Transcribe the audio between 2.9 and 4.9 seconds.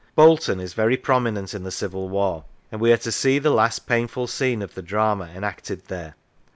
are to see the last painful scene of the